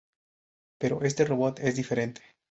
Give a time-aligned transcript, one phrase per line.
[0.79, 2.23] Pero este robot es diferente.